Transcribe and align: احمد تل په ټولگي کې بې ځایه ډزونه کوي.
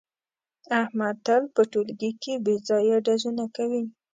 احمد 0.81 1.15
تل 1.25 1.43
په 1.55 1.61
ټولگي 1.71 2.11
کې 2.21 2.33
بې 2.45 2.55
ځایه 2.67 2.97
ډزونه 3.05 3.43
کوي. 3.55 3.83